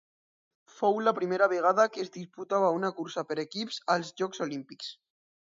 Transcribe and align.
Fou 0.77 0.95
la 1.07 1.13
primera 1.19 1.49
vegada 1.51 1.85
que 1.97 2.01
es 2.05 2.11
disputava 2.17 2.73
una 2.79 2.93
cursa 3.01 3.27
per 3.33 3.39
equips 3.47 3.81
als 3.97 4.13
Jocs 4.23 4.47
Olímpics. 4.49 4.91